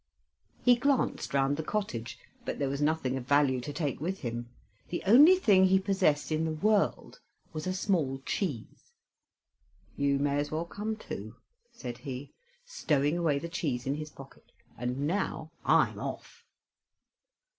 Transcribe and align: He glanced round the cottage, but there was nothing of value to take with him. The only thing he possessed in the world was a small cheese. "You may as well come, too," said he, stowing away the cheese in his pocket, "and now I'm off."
He 0.65 0.75
glanced 0.77 1.31
round 1.31 1.57
the 1.57 1.63
cottage, 1.63 2.17
but 2.43 2.57
there 2.57 2.69
was 2.69 2.81
nothing 2.81 3.17
of 3.17 3.27
value 3.27 3.61
to 3.61 3.71
take 3.71 4.01
with 4.01 4.21
him. 4.21 4.49
The 4.89 5.03
only 5.05 5.35
thing 5.35 5.65
he 5.65 5.77
possessed 5.79 6.31
in 6.31 6.43
the 6.43 6.51
world 6.53 7.19
was 7.53 7.67
a 7.67 7.73
small 7.75 8.17
cheese. 8.25 8.91
"You 9.95 10.17
may 10.17 10.39
as 10.39 10.49
well 10.49 10.65
come, 10.65 10.95
too," 10.95 11.35
said 11.71 11.99
he, 11.99 12.33
stowing 12.65 13.15
away 13.15 13.37
the 13.37 13.47
cheese 13.47 13.85
in 13.85 13.93
his 13.93 14.09
pocket, 14.09 14.51
"and 14.75 15.05
now 15.05 15.51
I'm 15.63 15.99
off." 15.99 16.45